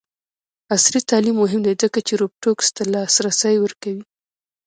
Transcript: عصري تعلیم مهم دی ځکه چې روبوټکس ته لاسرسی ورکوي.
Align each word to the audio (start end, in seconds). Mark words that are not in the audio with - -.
عصري 0.75 1.01
تعلیم 1.09 1.35
مهم 1.43 1.61
دی 1.65 1.73
ځکه 1.83 1.99
چې 2.07 2.13
روبوټکس 2.21 2.67
ته 2.75 2.83
لاسرسی 2.93 3.55
ورکوي. 3.59 4.03